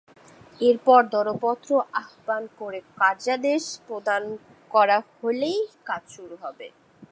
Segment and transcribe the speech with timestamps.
[0.61, 1.69] এরপর দরপত্র
[2.01, 4.23] আহ্বান করে কার্যাদেশ প্রদান
[4.71, 6.67] করা হলেই কাজ শুরু হবে।